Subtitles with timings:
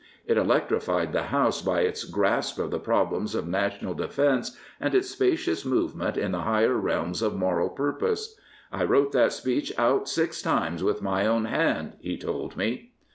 [0.25, 5.11] It electrified the House by its grasp of the problems of national defence and its
[5.11, 8.35] spacious movement in the higher realm of moral purpose.
[8.71, 12.93] I wrote that speech out six times with my own hand," he told me.